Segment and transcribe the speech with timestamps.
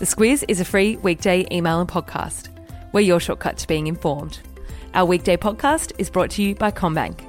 [0.00, 2.48] The Squiz is a free weekday email and podcast.
[2.90, 4.38] We're your shortcut to being informed.
[4.94, 7.22] Our weekday podcast is brought to you by CommBank,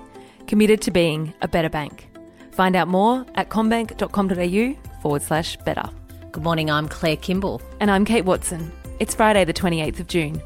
[0.47, 2.07] committed to being a better bank.
[2.53, 5.83] Find out more at commbank.com.au forward slash better.
[6.31, 7.61] Good morning, I'm Claire Kimball.
[7.81, 8.71] And I'm Kate Watson.
[9.01, 10.41] It's Friday, the 28th of June.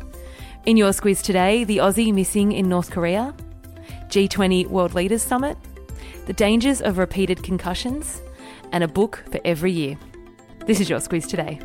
[0.66, 3.36] In your Squiz today, the Aussie missing in North Korea,
[4.08, 5.60] G20 World Leaders Summit,
[6.26, 8.24] the dangers of repeated concussions,
[8.72, 9.96] and a book for every year.
[10.66, 11.60] This is your Squiz today.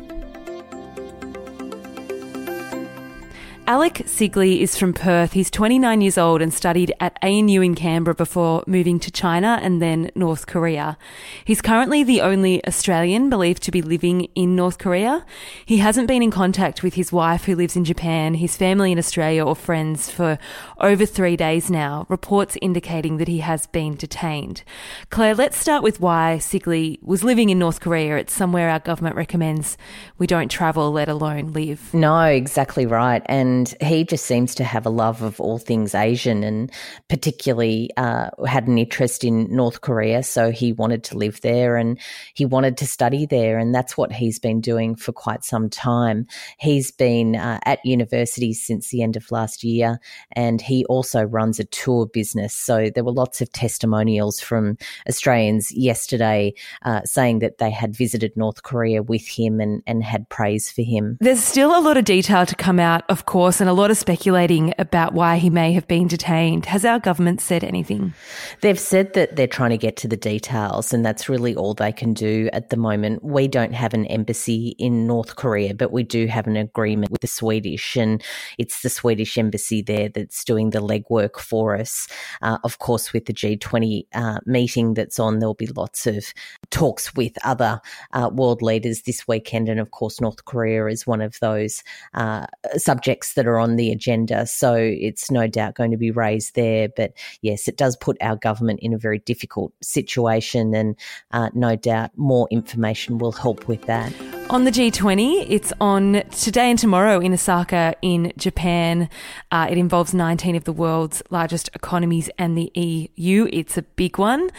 [3.71, 5.31] Alek Sigley is from Perth.
[5.31, 9.81] He's 29 years old and studied at ANU in Canberra before moving to China and
[9.81, 10.97] then North Korea.
[11.45, 15.25] He's currently the only Australian believed to be living in North Korea.
[15.65, 18.97] He hasn't been in contact with his wife who lives in Japan, his family in
[18.97, 20.37] Australia or friends for
[20.81, 24.63] over three days now, reports indicating that he has been detained.
[25.11, 28.17] Claire, let's start with why Sigley was living in North Korea.
[28.17, 29.77] It's somewhere our government recommends
[30.17, 31.93] we don't travel, let alone live.
[31.93, 33.21] No, exactly right.
[33.27, 36.71] And and he just seems to have a love of all things Asian and
[37.09, 40.23] particularly uh, had an interest in North Korea.
[40.23, 41.99] So he wanted to live there and
[42.33, 43.59] he wanted to study there.
[43.59, 46.25] And that's what he's been doing for quite some time.
[46.57, 49.99] He's been uh, at university since the end of last year
[50.31, 52.55] and he also runs a tour business.
[52.55, 54.77] So there were lots of testimonials from
[55.07, 60.29] Australians yesterday uh, saying that they had visited North Korea with him and, and had
[60.29, 61.19] praise for him.
[61.21, 63.89] There's still a lot of detail to come out, of course course, and a lot
[63.89, 66.67] of speculating about why he may have been detained.
[66.67, 68.13] Has our government said anything?
[68.61, 71.91] They've said that they're trying to get to the details, and that's really all they
[71.91, 73.23] can do at the moment.
[73.23, 77.21] We don't have an embassy in North Korea, but we do have an agreement with
[77.21, 78.23] the Swedish, and
[78.59, 82.07] it's the Swedish embassy there that's doing the legwork for us.
[82.43, 86.31] Uh, of course, with the G20 uh, meeting that's on, there'll be lots of
[86.69, 87.81] talks with other
[88.13, 91.83] uh, world leaders this weekend, and of course, North Korea is one of those
[92.13, 92.45] uh,
[92.77, 94.45] subjects that are on the agenda.
[94.45, 96.89] So it's no doubt going to be raised there.
[96.89, 100.95] But yes, it does put our government in a very difficult situation, and
[101.31, 104.13] uh, no doubt more information will help with that.
[104.49, 109.07] On the G20, it's on today and tomorrow in Osaka in Japan.
[109.49, 113.47] Uh, it involves 19 of the world's largest economies and the EU.
[113.53, 114.49] It's a big one.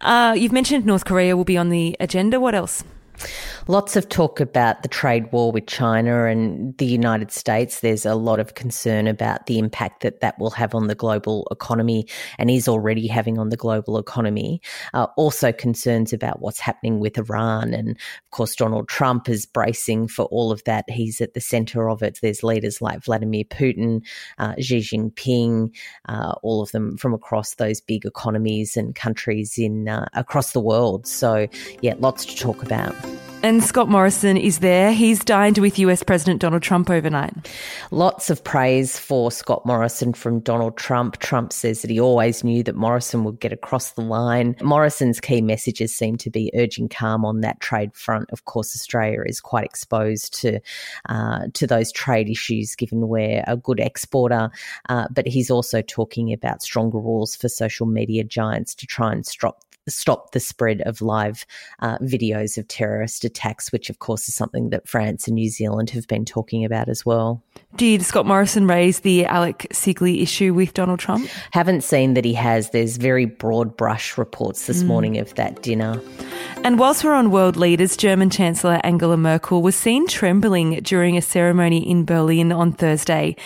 [0.00, 2.38] Uh, you've mentioned North Korea will be on the agenda.
[2.38, 2.84] What else?
[3.66, 7.80] Lots of talk about the trade war with China and the United States.
[7.80, 11.48] There's a lot of concern about the impact that that will have on the global
[11.50, 12.06] economy
[12.38, 14.60] and is already having on the global economy.
[14.92, 17.72] Uh, also, concerns about what's happening with Iran.
[17.72, 20.84] And of course, Donald Trump is bracing for all of that.
[20.90, 22.18] He's at the center of it.
[22.20, 24.02] There's leaders like Vladimir Putin,
[24.36, 25.74] uh, Xi Jinping,
[26.08, 30.60] uh, all of them from across those big economies and countries in uh, across the
[30.60, 31.06] world.
[31.06, 31.48] So,
[31.80, 32.94] yeah, lots to talk about.
[33.44, 34.94] And Scott Morrison is there.
[34.94, 37.34] He's dined with US President Donald Trump overnight.
[37.90, 41.18] Lots of praise for Scott Morrison from Donald Trump.
[41.18, 44.56] Trump says that he always knew that Morrison would get across the line.
[44.62, 48.30] Morrison's key messages seem to be urging calm on that trade front.
[48.32, 50.58] Of course, Australia is quite exposed to
[51.10, 54.50] uh, to those trade issues, given we're a good exporter.
[54.88, 59.26] Uh, but he's also talking about stronger rules for social media giants to try and
[59.26, 61.44] stop stop the spread of live
[61.80, 65.90] uh, videos of terrorist attacks, which of course is something that France and New Zealand
[65.90, 67.42] have been talking about as well.
[67.76, 71.28] Did Scott Morrison raise the Alek Sigley issue with Donald Trump?
[71.50, 72.70] Haven't seen that he has.
[72.70, 74.86] There's very broad brush reports this mm.
[74.86, 76.00] morning of that dinner.
[76.62, 81.22] And whilst we're on world leaders, German Chancellor Angela Merkel was seen trembling during a
[81.22, 83.36] ceremony in Berlin on Thursday,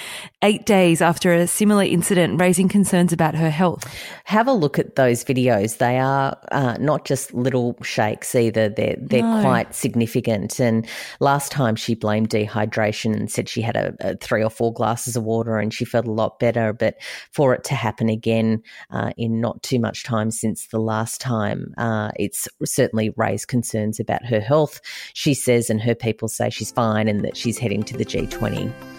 [0.43, 3.85] eight days after a similar incident, raising concerns about her health.
[4.25, 5.79] Have a look at those videos.
[5.79, 8.69] They are uh, not just little shakes either.
[8.69, 9.43] They're they're no.
[9.43, 10.59] quite significant.
[10.59, 10.87] And
[11.21, 15.17] last time she blamed dehydration and said she had a, a, three or four glasses
[15.17, 16.73] of water and she felt a lot better.
[16.73, 16.97] But
[17.33, 21.75] for it to happen again uh, in not too much time since the last time,
[21.79, 24.81] uh, it's certainly raised concerns about her health.
[25.15, 28.98] She says, and her people say she's fine and that she's heading to the G20.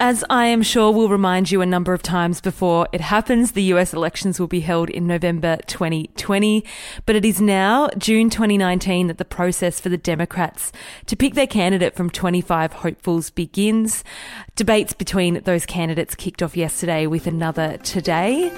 [0.00, 3.62] As I am sure we'll remind you a number of times before it happens, the
[3.74, 6.64] US elections will be held in November 2020.
[7.06, 10.72] But it is now, June 2019, that the process for the Democrats
[11.06, 14.02] to pick their candidate from 25 hopefuls begins.
[14.56, 18.52] Debates between those candidates kicked off yesterday with another today.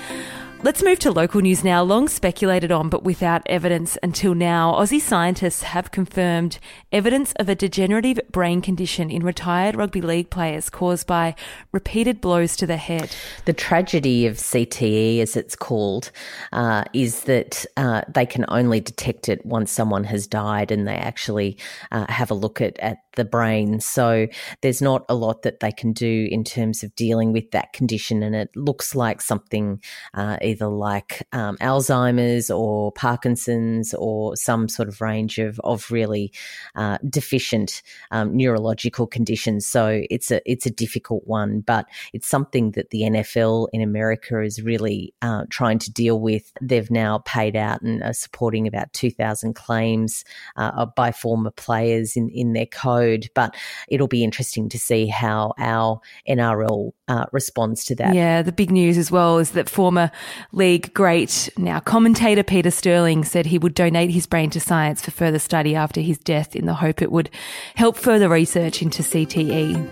[0.62, 1.82] Let's move to local news now.
[1.82, 6.58] Long speculated on, but without evidence until now, Aussie scientists have confirmed
[6.90, 11.36] evidence of a degenerative brain condition in retired rugby league players caused by
[11.72, 13.14] repeated blows to the head.
[13.44, 16.10] The tragedy of CTE, as it's called,
[16.52, 20.96] uh, is that uh, they can only detect it once someone has died and they
[20.96, 21.58] actually
[21.92, 23.80] uh, have a look at, at the brain.
[23.80, 24.26] So
[24.62, 28.22] there's not a lot that they can do in terms of dealing with that condition.
[28.22, 29.80] And it looks like something
[30.14, 36.32] uh, either like um, Alzheimer's or Parkinson's or some sort of range of, of really
[36.74, 39.66] uh, deficient um, neurological conditions.
[39.66, 44.40] So it's a, it's a difficult one, but it's something that the NFL in America
[44.40, 46.52] is really uh, trying to deal with.
[46.60, 50.24] They've now paid out and are supporting about 2,000 claims
[50.56, 53.05] uh, by former players in, in their code.
[53.34, 53.54] But
[53.88, 58.14] it'll be interesting to see how our NRL uh, responds to that.
[58.14, 60.10] Yeah, the big news as well is that former
[60.52, 65.10] league great, now commentator Peter Sterling said he would donate his brain to science for
[65.10, 67.30] further study after his death in the hope it would
[67.74, 69.90] help further research into CTE.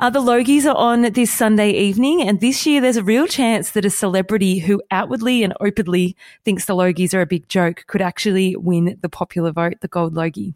[0.00, 3.84] The Logies are on this Sunday evening, and this year there's a real chance that
[3.84, 8.56] a celebrity who outwardly and openly thinks the Logies are a big joke could actually
[8.56, 10.54] win the popular vote, the Gold Logie.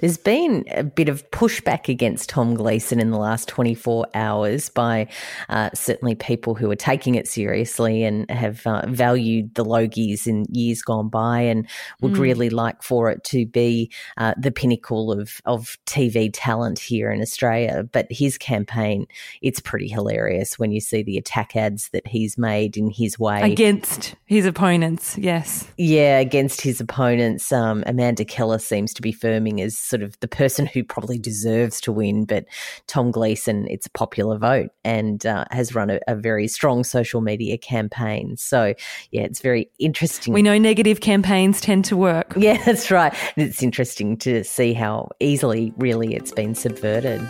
[0.00, 5.08] There's been a bit of pushback against Tom Gleeson in the last 24 hours by
[5.48, 10.46] uh, certainly people who are taking it seriously and have uh, valued the Logies in
[10.50, 11.68] years gone by and
[12.00, 12.18] would mm.
[12.18, 17.20] really like for it to be uh, the pinnacle of, of TV talent here in
[17.20, 17.88] Australia.
[17.92, 19.06] But his campaign,
[19.42, 23.52] it's pretty hilarious when you see the attack ads that he's made in his way.
[23.52, 25.68] Against his opponents, yes.
[25.76, 27.52] Yeah, against his opponents.
[27.52, 31.80] Um, Amanda Keller seems to be firming as sort of the person who probably deserves
[31.82, 32.44] to win, but
[32.86, 37.20] Tom Gleeson, it's a popular vote and uh, has run a, a, very strong social
[37.20, 38.36] media campaign.
[38.36, 38.74] So,
[39.10, 40.32] yeah, it's very interesting.
[40.32, 42.34] We know negative campaigns tend to work.
[42.42, 43.14] Yeah, that's right.
[43.36, 47.20] It's interesting to see how easily, really, it's been subverted.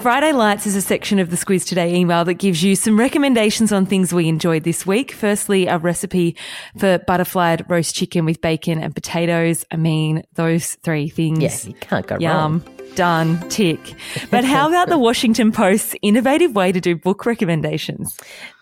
[0.00, 3.70] Friday Lights is a section of the Squiz Today email that gives you some recommendations
[3.70, 5.12] on things we enjoyed this week.
[5.12, 6.36] Firstly, a recipe
[6.78, 9.66] for butterflied roast chicken with bacon and potatoes.
[9.70, 11.42] I mean, those three things.
[11.42, 12.22] Yes, you can't go wrong.
[12.22, 12.64] Yum.
[12.64, 12.94] wrong.
[12.94, 13.48] Done.
[13.50, 13.94] Tick.
[14.30, 18.18] But how about the Washington Post's innovative way to do book recommendations?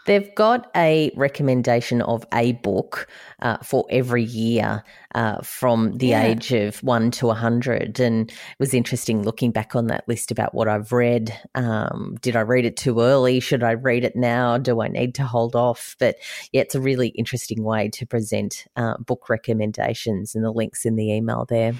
[0.06, 3.08] They've got a recommendation of a book
[3.40, 4.82] uh, for every year
[5.14, 6.24] uh, from the yeah.
[6.24, 7.98] age of one to 100.
[8.00, 11.34] And it was interesting looking back on that list about what I've read.
[11.54, 13.40] Um, did I read it too early?
[13.40, 14.58] Should I read it now?
[14.58, 15.96] Do I need to hold off?
[15.98, 16.16] But
[16.52, 20.96] yeah, it's a really interesting way to present uh, book recommendations and the links in
[20.96, 21.72] the email there.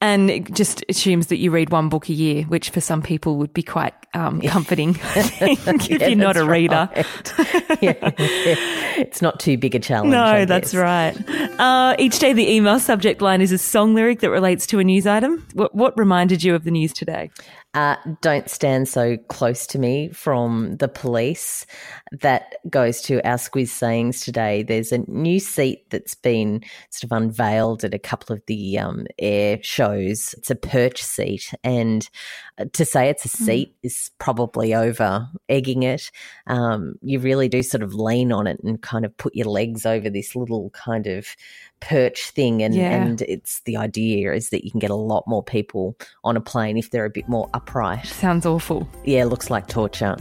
[0.00, 3.36] And it just assumes that you read one book a year, which for some people
[3.38, 6.90] would be quite um, comforting if yeah, you're not a reader.
[6.94, 7.06] Right.
[7.80, 8.12] yeah,
[8.98, 10.12] it's not too big a challenge.
[10.12, 11.14] No, that's right.
[11.58, 14.84] Uh, each day, the email subject line is a song lyric that relates to a
[14.84, 15.46] news item.
[15.54, 17.30] What, what reminded you of the news today?
[17.74, 21.66] Uh, don't stand so close to me from the police.
[22.12, 24.62] That goes to our squiz sayings today.
[24.62, 29.06] There's a new seat that's been sort of unveiled at a couple of the um,
[29.18, 30.34] air shows.
[30.38, 32.08] It's a perch seat, and
[32.58, 33.44] uh, to say it's a hmm.
[33.44, 33.86] seat mm.
[33.86, 36.12] is probably over egging it.
[36.46, 39.84] Um, you really do sort of lean on it and kind of put your legs
[39.84, 41.34] over this little kind of
[41.84, 42.90] perch thing and yeah.
[42.90, 46.40] and it's the idea is that you can get a lot more people on a
[46.40, 48.06] plane if they're a bit more upright.
[48.06, 48.88] Sounds awful.
[49.04, 50.16] Yeah, looks like torture.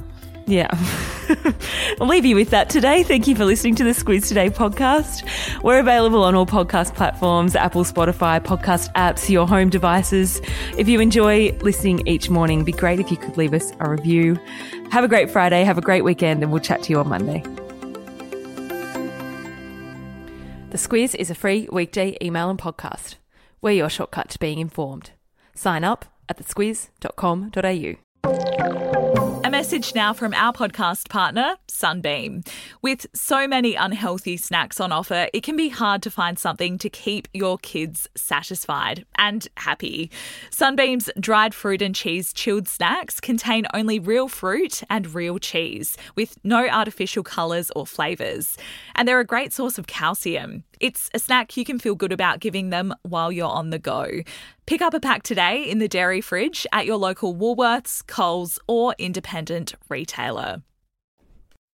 [0.45, 0.69] Yeah.
[2.01, 3.03] I'll leave you with that today.
[3.03, 5.23] Thank you for listening to the Squiz Today podcast.
[5.63, 10.41] We're available on all podcast platforms Apple, Spotify, podcast apps, your home devices.
[10.77, 13.89] If you enjoy listening each morning, it'd be great if you could leave us a
[13.89, 14.38] review.
[14.91, 17.41] Have a great Friday, have a great weekend, and we'll chat to you on Monday.
[20.71, 23.15] The Squiz is a free weekday email and podcast.
[23.62, 25.12] We're your shortcut to being informed.
[25.55, 27.98] Sign up at thesquiz.com.au.
[29.46, 32.44] A message now from our podcast partner, Sunbeam.
[32.82, 36.89] With so many unhealthy snacks on offer, it can be hard to find something to
[36.89, 40.10] keep your kids satisfied and happy.
[40.50, 46.38] Sunbeam's dried fruit and cheese chilled snacks contain only real fruit and real cheese, with
[46.46, 48.56] no artificial colours or flavours.
[48.96, 50.63] And they're a great source of calcium.
[50.80, 54.22] It's a snack you can feel good about giving them while you're on the go.
[54.65, 58.96] Pick up a pack today in the dairy fridge at your local Woolworths, Coles, or
[58.98, 60.63] independent retailer.